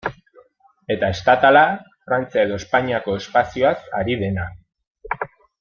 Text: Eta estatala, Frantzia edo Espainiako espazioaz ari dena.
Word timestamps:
Eta 0.93 1.09
estatala, 1.15 1.61
Frantzia 2.07 2.47
edo 2.47 2.57
Espainiako 2.63 3.19
espazioaz 3.21 3.79
ari 4.03 4.21
dena. 4.27 4.49